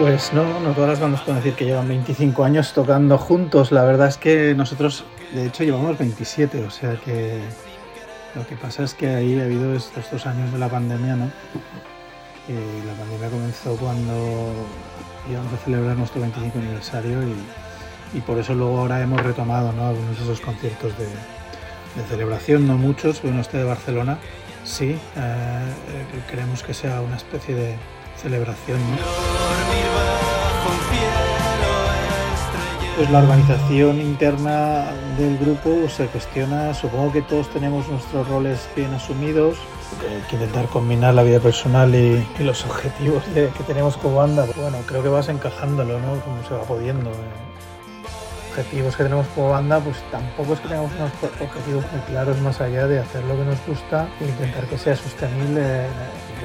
[0.00, 3.70] Pues no, no todas las bandas pueden decir que llevan 25 años tocando juntos.
[3.70, 5.04] La verdad es que nosotros,
[5.34, 7.38] de hecho, llevamos 27, o sea que
[8.34, 11.30] lo que pasa es que ahí ha habido estos dos años de la pandemia, ¿no?
[12.48, 14.54] Y la pandemia comenzó cuando
[15.30, 17.18] íbamos a celebrar nuestro 25 aniversario
[18.14, 19.88] y, por eso luego ahora hemos retomado ¿no?
[19.88, 21.08] algunos de esos conciertos de,
[22.08, 24.18] celebración, no muchos, bueno, este de Barcelona
[24.64, 27.76] sí, eh, queremos que sea una especie de
[28.16, 28.80] celebración.
[32.96, 38.92] Pues la organización interna del grupo se cuestiona, supongo que todos tenemos nuestros roles bien
[38.92, 39.56] asumidos,
[40.02, 44.46] hay que intentar combinar la vida personal y, los objetivos que tenemos como banda.
[44.56, 46.20] Bueno, creo que vas encajándolo, ¿no?
[46.20, 47.10] Como se va pudiendo.
[47.10, 47.14] Eh.
[48.50, 52.60] Objetivos que tenemos como banda, pues tampoco es que tengamos unos objetivos muy claros más
[52.60, 55.86] allá de hacer lo que nos gusta e intentar que sea sostenible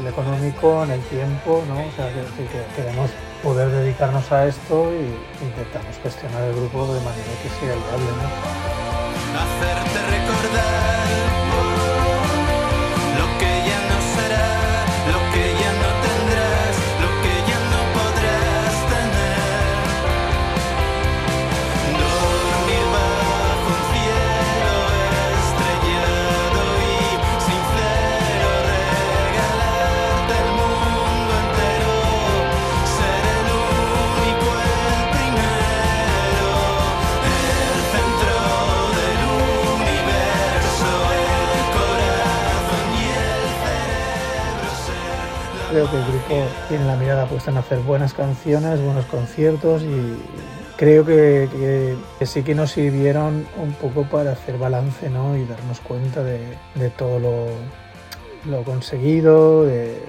[0.00, 1.74] el económico, en el tiempo, ¿no?
[1.74, 3.10] O sea, que, queremos
[3.42, 8.67] poder dedicarnos a esto y intentamos gestionar el grupo de manera que sea viable, ¿no?
[45.70, 50.16] Creo que el grupo tiene la mirada puesta en hacer buenas canciones, buenos conciertos y
[50.76, 55.36] creo que, sí que nos sirvieron un poco para hacer balance ¿no?
[55.36, 57.18] y darnos cuenta de, todo
[58.46, 60.00] lo, conseguido, de,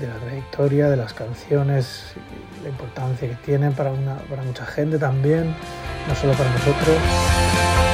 [0.00, 2.14] la trayectoria, de las canciones,
[2.62, 5.54] la importancia que tienen para, una, para mucha gente también,
[6.08, 7.91] no solo para nosotros.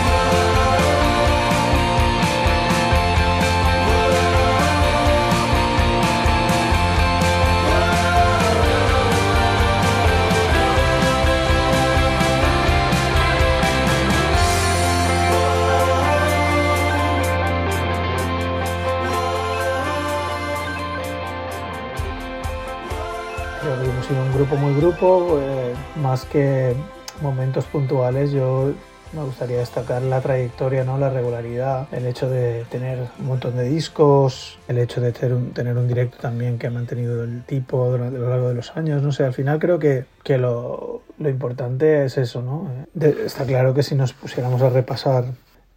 [24.35, 26.75] Grupo muy grupo, eh, más que
[27.21, 28.73] momentos puntuales, yo
[29.13, 30.99] me gustaría destacar la trayectoria, ¿no?
[30.99, 35.51] la regularidad, el hecho de tener un montón de discos, el hecho de tener un,
[35.53, 38.77] tener un directo también que ha mantenido el tipo durante a lo largo de los
[38.77, 39.03] años.
[39.03, 42.43] No sé, al final creo que, que lo, lo, importante es eso.
[42.43, 42.71] ¿no?
[43.01, 45.25] está claro que si nos pusiéramos a repasar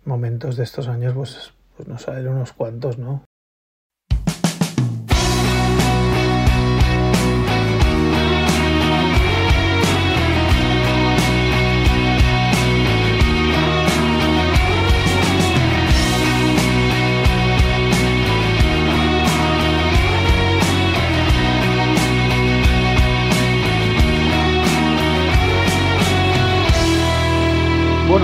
[0.03, 3.23] momentos de estos años, pues, pues nos salen unos cuantos, ¿no?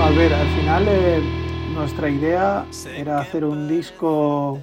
[0.07, 1.21] A ver, al final eh,
[1.73, 4.57] nuestra idea era hacer un disco,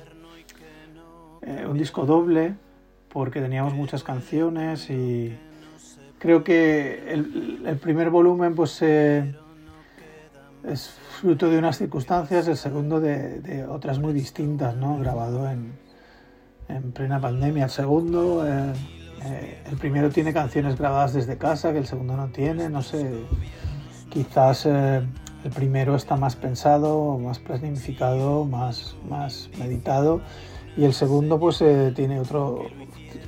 [1.43, 2.55] eh, un disco doble,
[3.11, 5.37] porque teníamos muchas canciones y
[6.19, 9.35] creo que el, primer volumen pues eh,
[10.67, 14.99] es fruto de unas circunstancias, el segundo de, otras muy distintas, ¿no?
[14.99, 15.75] Grabado en,
[16.69, 17.65] en plena pandemia.
[17.65, 22.81] El segundo, el primero tiene canciones grabadas desde casa, que el segundo no tiene, no
[22.81, 23.27] sé
[24.15, 25.03] Quizás eh,
[25.45, 30.23] el primero está más pensado, más planificado, más, más meditado
[30.77, 32.65] y el segundo pues eh, tiene otro,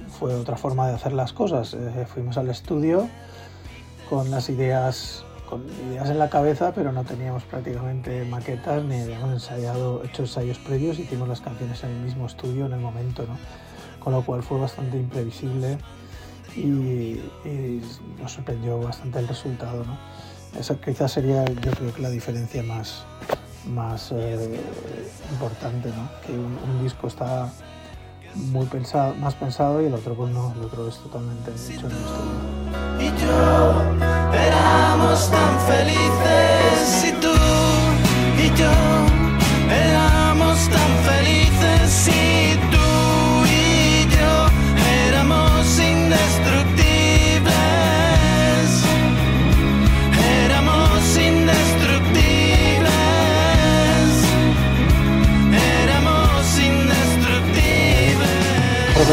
[0.08, 1.74] fue otra forma de hacer las cosas.
[1.74, 3.08] Eh, fuimos al estudio
[4.08, 9.30] con las ideas con ideas en la cabeza, pero no teníamos prácticamente maquetas ni habíamos
[9.30, 13.36] ensayado, hecho ensayos previos hicimos las canciones en el mismo estudio en el momento, ¿no?
[14.00, 15.78] Con lo cual fue bastante imprevisible
[16.56, 16.60] y,
[17.44, 17.82] y
[18.20, 19.96] nos sorprendió bastante el resultado, ¿no?
[20.58, 23.04] Esa quizás sería yo creo que la diferencia más,
[23.66, 24.60] más eh,
[25.32, 26.08] importante, ¿no?
[26.26, 27.50] que un, disco está
[28.34, 31.92] muy pensado, más pensado y el otro pues no, el otro es totalmente hecho en
[31.92, 32.36] el estudio.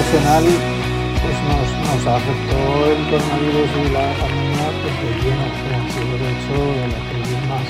[0.03, 0.43] Profesional
[1.21, 2.57] pues nos, nos afectó
[2.91, 6.55] el coronavirus y la pandemia pues de lleno, que han sido de hecho
[6.91, 7.67] la crisis más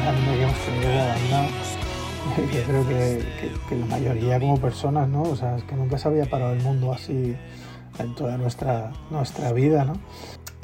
[0.00, 1.48] grande que hemos tenido de la banda.
[2.54, 5.22] Yo creo que, que, la mayoría como personas, ¿no?
[5.22, 7.36] O sea, es que nunca se había parado el mundo así
[7.98, 9.94] en toda nuestra, nuestra vida, ¿no?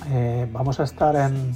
[0.08, 1.54] Eh, vamos a estar en,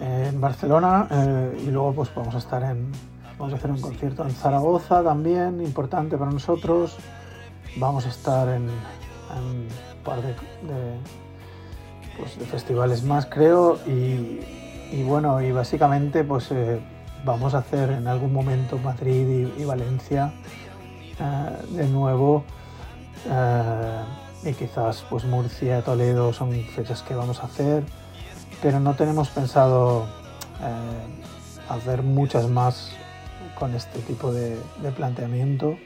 [0.00, 2.92] en Barcelona eh, y luego pues vamos a estar en,
[3.38, 6.98] vamos a hacer un concierto en Zaragoza también, importante para nosotros.
[7.76, 9.68] Vamos a estar en, un
[10.04, 10.34] par de,
[12.18, 13.78] pues, de, festivales más, creo.
[13.86, 16.80] Y, bueno, y básicamente pues eh,
[17.24, 20.32] vamos a hacer en algún momento Madrid y, Valencia
[21.20, 22.44] eh, de nuevo.
[23.28, 24.02] Eh,
[24.50, 27.84] y quizás pues Murcia, Toledo son fechas que vamos a hacer,
[28.62, 30.06] pero no tenemos pensado
[31.68, 32.90] hacer muchas más
[33.58, 34.58] con este tipo de
[34.96, 35.76] planteamiento.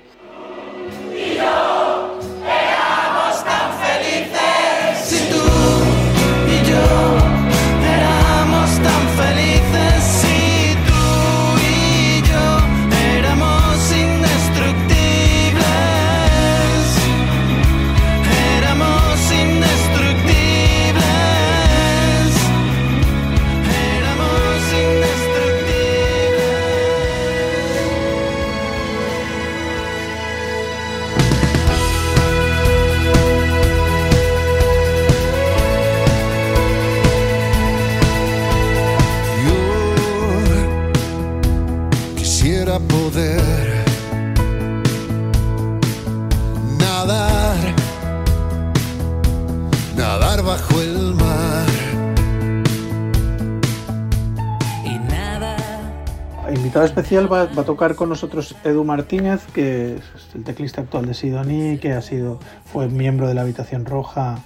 [56.85, 61.79] Especial va, a tocar con nosotros Edu Martínez, que es el teclista actual de Sidoní,
[61.79, 64.39] que ha sido, fue miembro de la Habitación Roja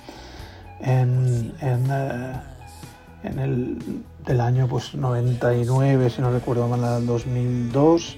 [0.80, 2.32] en, eh,
[3.22, 3.78] el
[4.24, 8.16] del año pues 99, si no recuerdo mal, 2002.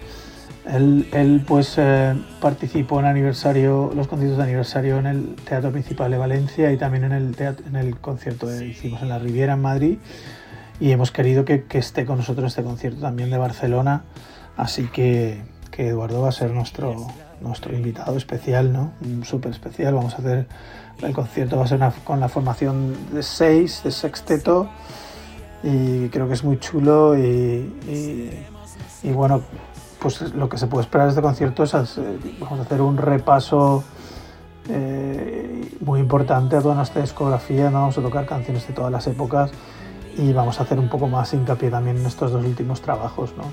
[0.71, 6.11] Él, él pues eh, participó en aniversario, los conciertos de aniversario en el Teatro Principal
[6.11, 7.37] de Valencia y también en el,
[7.67, 9.99] en el concierto que hicimos en la Riviera en Madrid.
[10.79, 14.05] Y hemos querido que, esté con nosotros este concierto también de Barcelona,
[14.57, 15.43] así que,
[15.77, 17.07] Eduardo va a ser nuestro,
[17.41, 18.93] nuestro invitado especial, ¿no?
[19.25, 20.47] Súper especial, vamos a hacer,
[21.03, 24.69] el concierto va a ser con la formación de seis, de sexteto,
[25.63, 27.73] y creo que es muy chulo y,
[29.05, 29.43] bueno,
[30.01, 32.97] pues lo que se puede esperar de este concierto es, eh, vamos a hacer un
[32.97, 33.85] repaso
[34.69, 37.81] eh, muy importante a toda nuestra discografía, ¿no?
[37.81, 39.51] vamos a tocar canciones de todas las épocas
[40.17, 43.35] y vamos a hacer un poco más hincapié también en estos dos últimos trabajos.
[43.37, 43.45] ¿no?